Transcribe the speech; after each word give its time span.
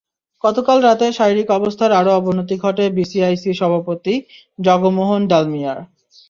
গতকাল 0.43 0.77
রাতে 0.81 1.05
শারীরিক 1.11 1.47
অবস্থার 1.51 1.91
আরও 1.99 2.11
অবনতি 2.19 2.55
ঘটে 2.63 2.85
বিসিসিআই 2.97 3.35
সভাপতি 3.59 4.13
জগমোহন 4.59 5.21
ডালমিয়ার। 5.31 5.79